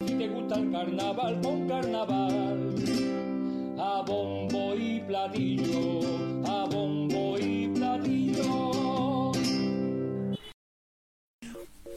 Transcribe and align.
Si 0.00 0.06
te 0.06 0.28
gusta 0.28 0.56
el 0.56 0.72
carnaval, 0.72 1.40
con 1.40 1.68
carnaval. 1.68 2.74
A 3.78 4.02
bombo 4.04 4.74
y 4.74 5.00
platillo, 5.06 6.00
a 6.44 6.64
bombo 6.64 7.38
y 7.38 7.68
platillo. 7.68 9.32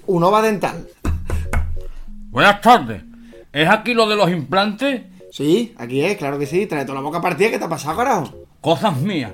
Unova 0.06 0.44
Dental. 0.44 0.88
Buenas 2.30 2.62
tardes. 2.62 3.02
¿Es 3.52 3.68
aquí 3.68 3.96
lo 3.96 4.08
de 4.08 4.16
los 4.16 4.30
implantes? 4.30 5.02
Sí, 5.32 5.74
aquí 5.78 6.02
es, 6.02 6.18
claro 6.18 6.38
que 6.38 6.46
sí. 6.46 6.68
Trae 6.68 6.86
toda 6.86 7.00
la 7.00 7.02
boca 7.02 7.20
partida. 7.20 7.50
¿Qué 7.50 7.58
te 7.58 7.66
ha 7.66 7.70
pasado, 7.70 7.98
carajo? 7.98 8.32
Cosas 8.62 8.96
mías. 9.02 9.34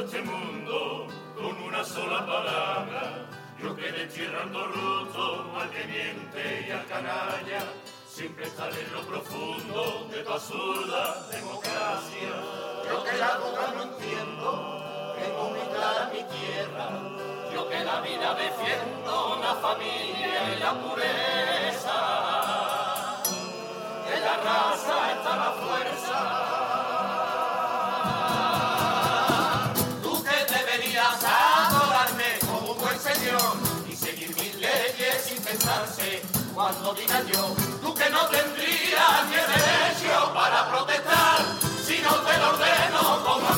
Este 0.00 0.22
mundo 0.22 1.06
con 1.36 1.62
una 1.62 1.84
sola 1.84 2.26
palabra, 2.26 3.28
yo 3.62 3.76
que 3.76 3.92
destierrando 3.92 4.66
roto 4.66 5.52
al 5.58 5.70
que 5.70 5.84
miente 5.84 6.66
y 6.66 6.70
al 6.70 6.84
canalla, 6.86 7.60
siempre 8.06 8.46
estaré 8.46 8.80
en 8.80 8.92
lo 8.92 9.00
profundo 9.02 10.08
de 10.10 10.22
tu 10.22 10.32
absurda 10.32 11.26
democracia. 11.30 12.32
Yo 12.90 13.04
que 13.04 13.16
la 13.18 13.38
boca 13.38 13.72
no 13.74 13.82
entiendo, 13.82 15.14
tengo 15.18 15.50
muy 15.50 15.60
clara 15.74 16.10
mi 16.12 16.22
tierra, 16.24 16.88
yo 17.54 17.68
que 17.68 17.84
la 17.84 18.00
vida 18.00 18.34
defiendo, 18.34 19.38
la 19.40 19.54
familia 19.54 20.23
cuando 36.64 36.94
diga 36.94 37.22
yo. 37.30 37.54
Tú 37.82 37.94
que 37.94 38.08
no 38.08 38.26
tendrías 38.28 39.28
ni 39.28 39.36
derecho 39.36 40.32
para 40.32 40.66
protestar 40.70 41.44
si 41.84 41.98
no 42.00 42.14
te 42.24 42.38
lo 42.38 42.48
ordeno 42.48 43.22
como 43.22 43.48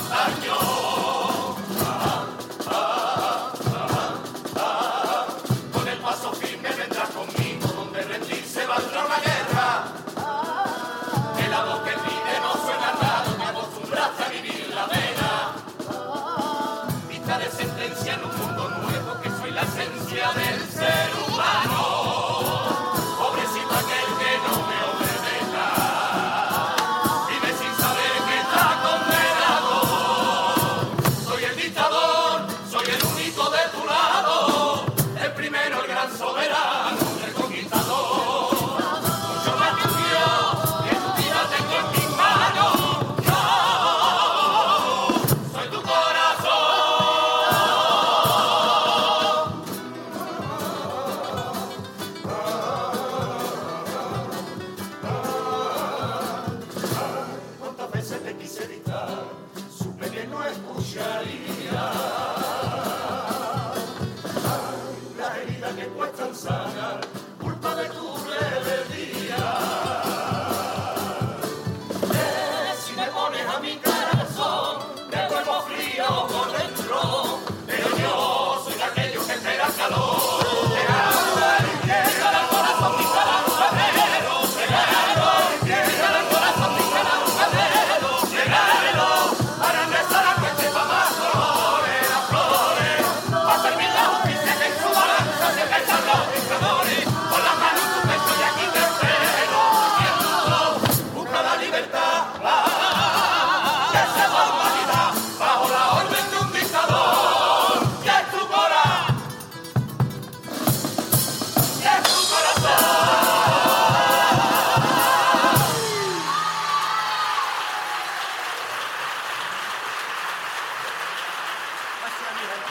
That's 122.18 122.32
anything. 122.32 122.62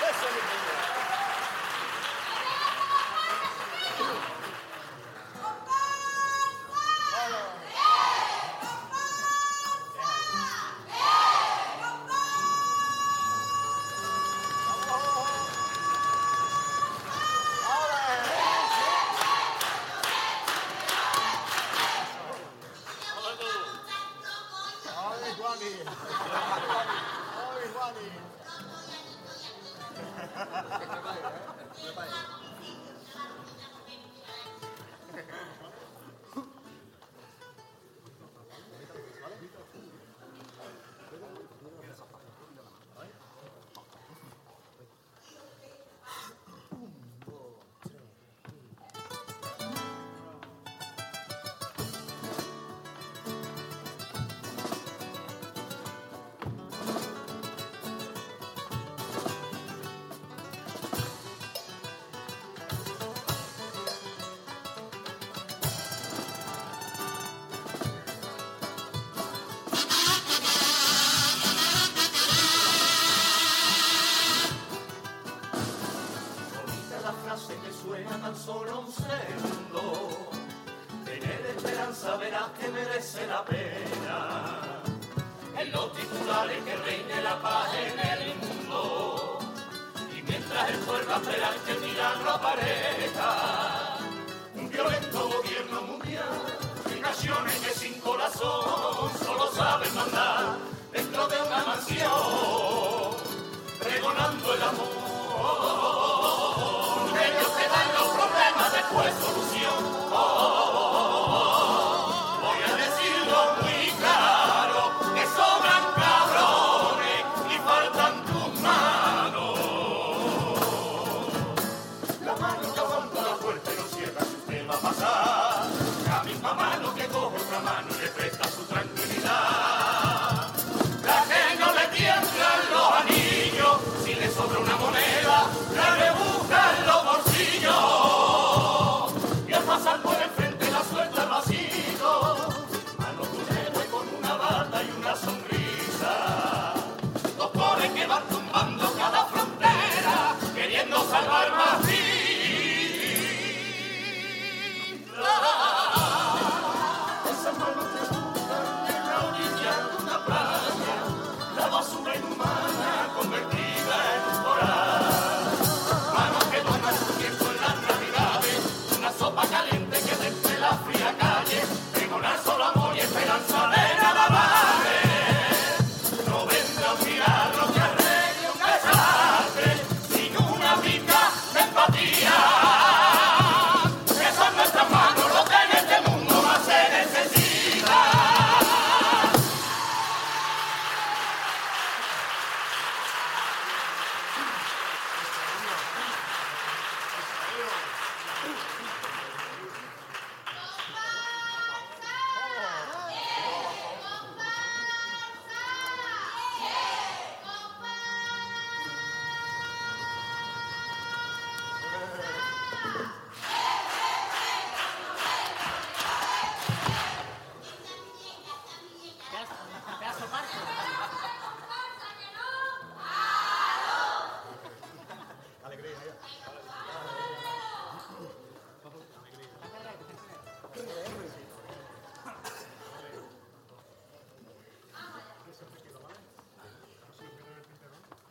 That's 0.00 0.22
anything. 0.24 1.05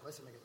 Bless 0.05 0.19
you, 0.19 0.25
Megan. 0.25 0.39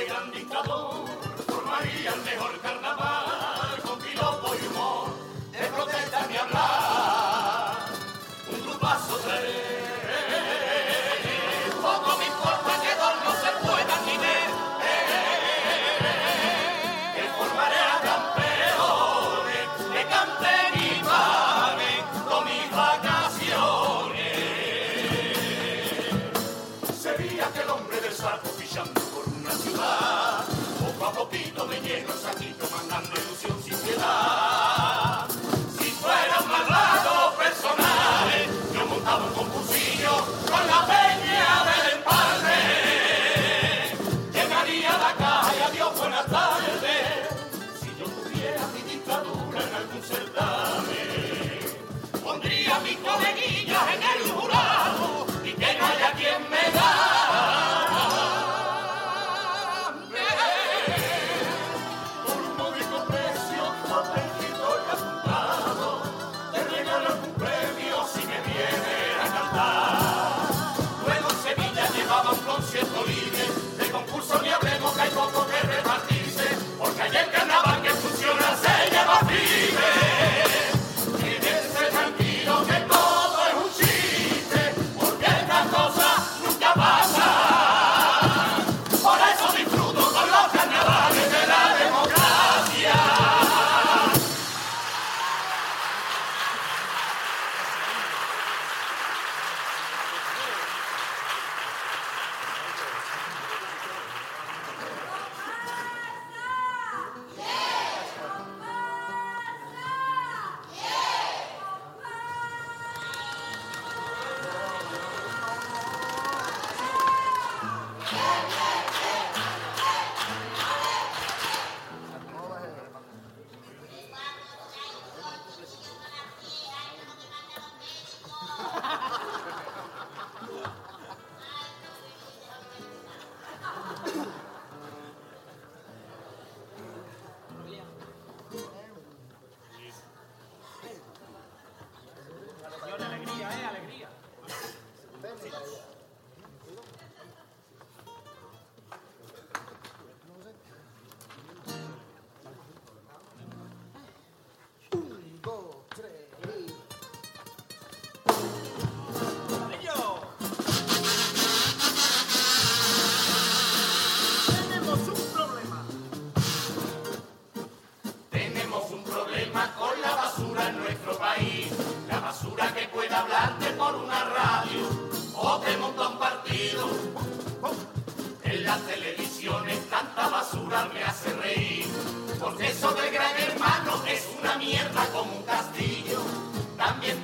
ese 0.00 0.08
gran 0.08 0.30
dictador 0.30 1.04
formaría 1.46 2.14
el 2.14 2.22
mejor 2.22 2.58
cartel. 2.60 2.79
Dominic. 31.70 32.19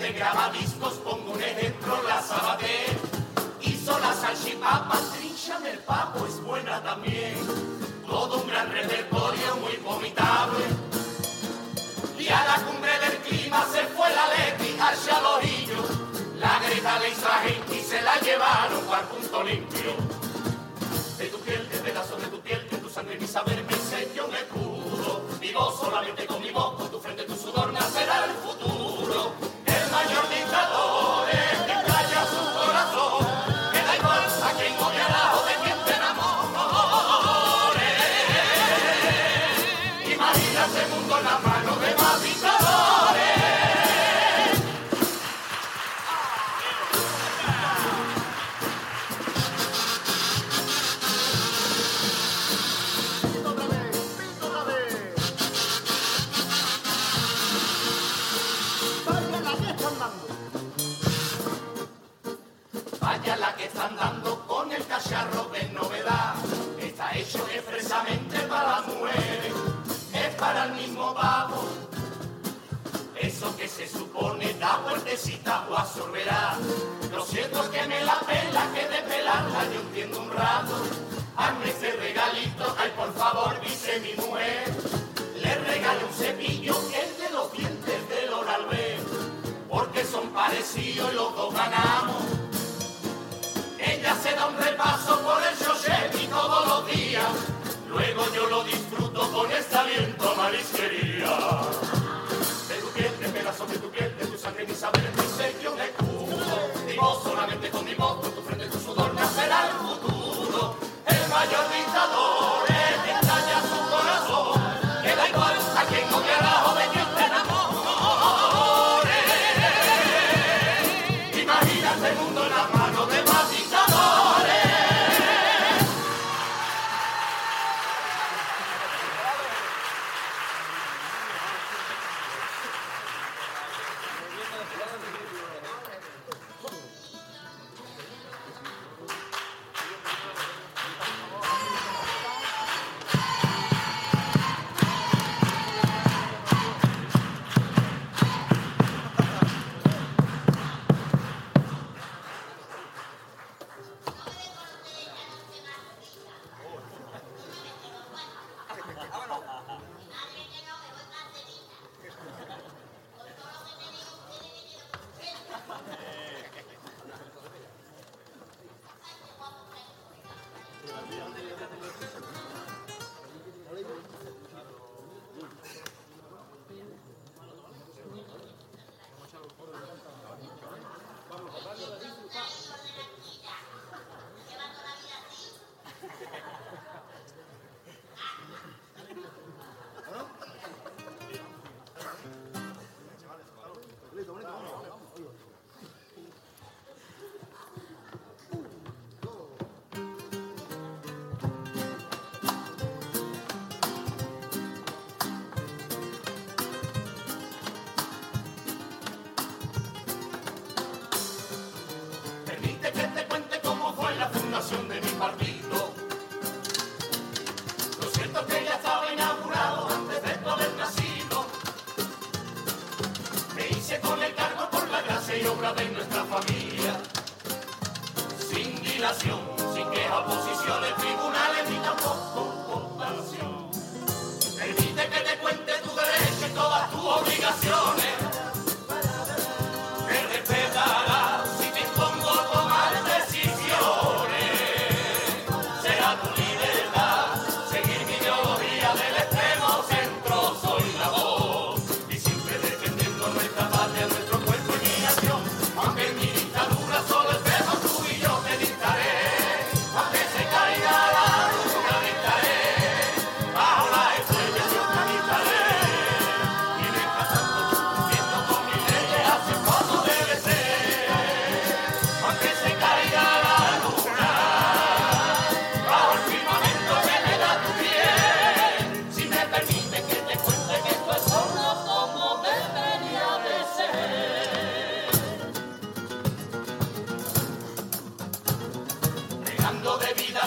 de 0.07 0.13
grabadiscos, 0.13 0.95
pongo 1.05 1.33
un 1.33 1.43
ejemplo, 1.43 2.01
la 2.05 2.23
Sabater. 2.23 2.97
Hizo 3.61 3.99
la 3.99 4.13
salchipapa, 4.15 4.99
trincha 5.17 5.59
del 5.61 5.79
papo, 5.81 6.27
es 6.27 6.41
buena 6.43 6.81
también. 6.83 7.35
Todo 8.07 8.43
un 8.43 8.49
gran 8.49 8.71
repertorio 8.71 9.57
muy 9.57 9.77
vomitable. 9.79 10.65
Y 12.19 12.29
a 12.29 12.45
la 12.45 12.65
cumbre 12.67 12.93
del 13.01 13.17
clima 13.19 13.67
se 13.73 13.83
fue 13.95 14.09
la 14.11 14.29
Leti 14.29 14.77
hacia 14.79 15.21
los. 15.21 15.37
La 16.39 16.61
greta 16.61 16.99
le 17.01 17.09
hizo 17.09 17.27
a 17.27 17.39
gente 17.39 17.77
y 17.77 17.81
se 17.83 18.01
la 18.03 18.17
llevaron 18.21 18.85
para 18.85 19.09
punto 19.09 19.43
limpio. 19.43 19.93
De 21.19 21.27
tu 21.27 21.39
piel, 21.41 21.69
de 21.69 21.79
pedazos 21.79 22.21
de 22.21 22.29
tu 22.29 22.41
piel, 22.41 22.69
de 22.71 22.77
tu 22.77 22.89
sangre 22.89 23.19
mi 23.19 23.27
saber 23.27 23.65
me 23.65 23.73
enseñó 23.73 24.27
un 24.27 24.35
escudo. 24.35 25.27
Vivo 25.41 25.77
solamente 25.81 26.27
con 26.27 26.43
mi 26.43 26.51
boca 26.51 26.76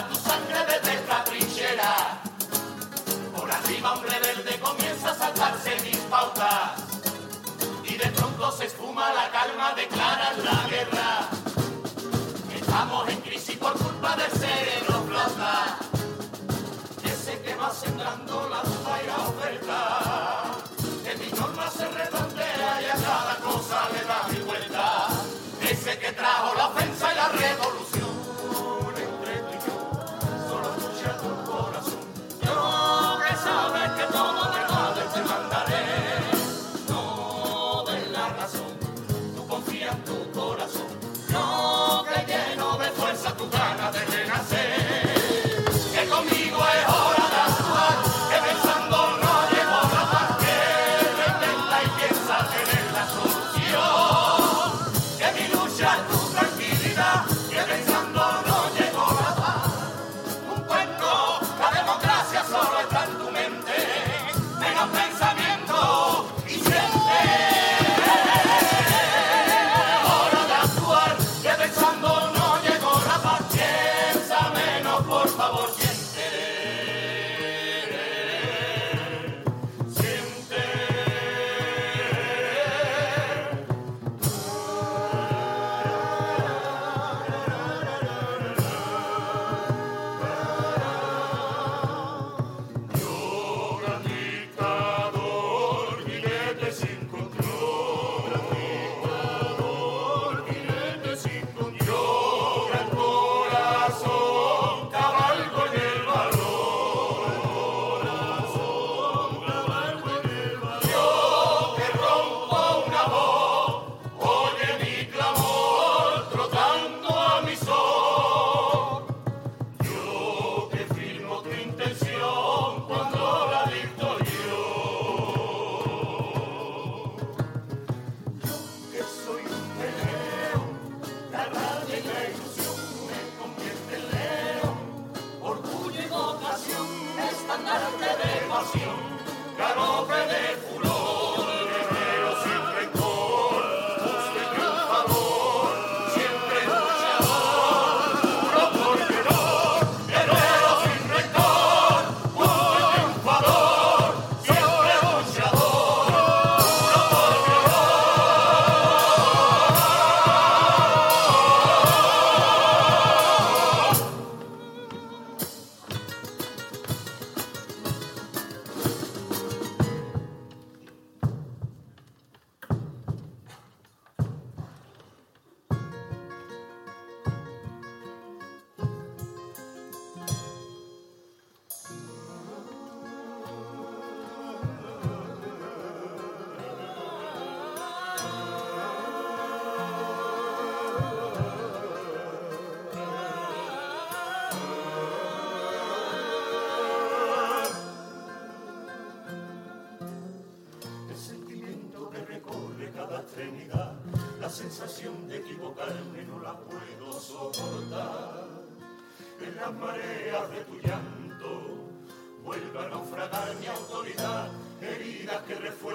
Tu 0.08 0.14
sangre 0.14 0.58
desde 0.66 0.94
esta 0.94 1.24
trinchera. 1.24 2.22
Por 3.36 3.50
arriba 3.50 3.92
un 3.92 4.02
rebelde 4.02 4.58
comienza 4.60 5.10
a 5.10 5.14
saltarse 5.14 5.76
mis 5.84 5.98
pautas. 6.08 6.72
Y 7.84 7.96
de 7.96 8.06
pronto 8.06 8.50
se 8.52 8.66
espuma 8.66 9.12
la 9.12 9.30
calma, 9.30 9.74
declaran 9.74 10.44
la 10.44 10.68
guerra. 10.68 11.28
Estamos 12.54 13.08
en 13.10 13.20
crisis 13.20 13.56
por 13.58 13.74
culpa 13.74 14.16
del 14.16 14.30
cerebro 14.30 15.04
flota. 15.06 15.78
Ese 17.04 17.42
que 17.42 17.54
va 17.56 17.70
sembrando 17.70 18.48
la 18.48 18.62
duda 18.62 19.02
y 19.02 19.06
la 19.06 19.16
oferta. 19.28 19.80
Que 21.04 21.14
mi 21.16 21.30
norma 21.38 21.70
se 21.70 21.86
redondea 21.88 22.82
y 22.82 22.84
a 22.86 22.94
cada 22.94 23.36
cosa 23.36 23.88
le 23.92 24.04
da 24.04 24.28
mi 24.30 24.40
vuelta. 24.46 25.08
Ese 25.62 25.98
que 25.98 26.12
trajo 26.12 26.54
la 26.54 26.68
ofensa 26.68 27.12
y 27.12 27.16
la 27.16 27.28
revolución. 27.28 27.89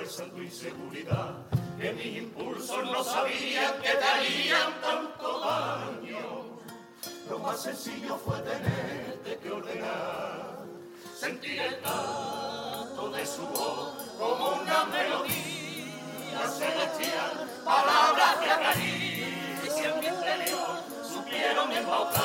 fuerza 0.05 0.31
tu 0.35 0.41
inseguridad, 0.41 1.33
que 1.79 1.91
mis 1.93 2.17
impulsos 2.17 2.83
no 2.85 3.03
sabían 3.03 3.73
que 3.81 3.89
te 3.89 4.03
harían 4.03 4.79
tanto 4.81 5.39
daño. 5.39 6.59
Lo 7.29 7.39
más 7.39 7.63
sencillo 7.63 8.15
fue 8.17 8.39
tenerte 8.41 9.39
que 9.41 9.51
ordenar, 9.51 10.59
sentir 11.17 11.59
el 11.59 11.81
tacto 11.81 13.09
de 13.15 13.25
su 13.25 13.41
voz 13.47 13.93
como 14.19 14.61
una 14.61 14.85
melodía 14.85 16.47
celestial, 16.49 17.49
palabras 17.63 18.37
que 18.37 18.51
acarician 18.51 19.99
mi 19.99 20.05
interior, 20.05 20.83
supieron 21.03 21.71
embaucar. 21.71 22.24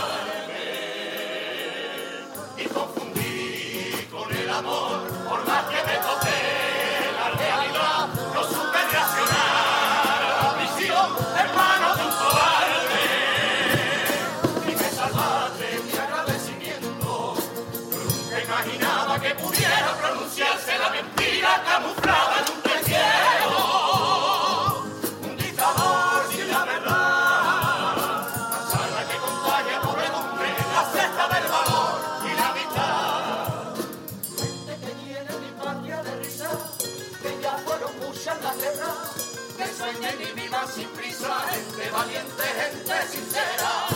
valiente 42.00 42.32
gente 42.32 43.08
sincera. 43.10 43.89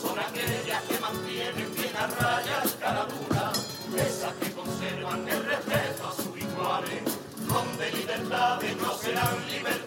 son 0.00 0.18
aquellas 0.18 0.82
que 0.82 1.00
mantienen 1.00 1.74
bien 1.74 1.96
a 1.96 2.06
raya 2.06 2.62
el 2.62 2.76
caradura, 2.78 3.52
esas 3.96 4.34
que 4.34 4.52
conservan 4.52 5.28
el 5.28 5.44
respeto 5.44 6.08
a 6.08 6.14
sus 6.14 6.36
iguales, 6.36 7.02
donde 7.48 7.92
libertades 7.92 8.76
no 8.76 8.94
serán 8.94 9.48
libertades. 9.48 9.79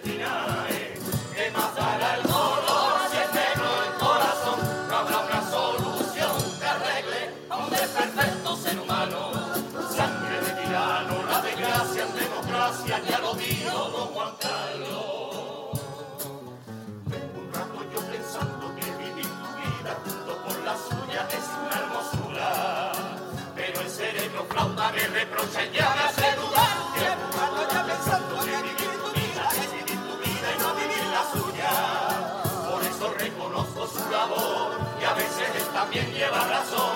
caudales 24.64 25.14
de 25.14 25.26
prosellada 25.26 26.10
se 26.16 26.36
duda. 26.40 26.66
Llevo 26.96 27.24
un 27.28 27.74
ya 27.74 27.86
pensando 27.86 28.36
en 28.44 28.62
vivir 28.64 28.94
tu 29.04 29.10
vida, 29.20 29.44
decidir 29.52 30.00
tu 30.08 30.16
vida 30.24 30.48
y 30.56 30.60
no 30.62 30.70
vivir 30.82 31.06
la 31.16 31.24
suya. 31.34 31.72
Por 32.70 32.82
eso 32.84 33.14
reconozco 33.18 33.88
su 33.88 34.10
labor 34.10 34.80
y 35.02 35.04
a 35.04 35.14
veces 35.16 35.50
él 35.56 35.68
también 35.74 36.14
lleva 36.14 36.48
razón. 36.48 36.93